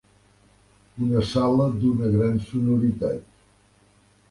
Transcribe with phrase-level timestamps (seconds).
[1.07, 3.31] Una sala d'una gran sonoritat.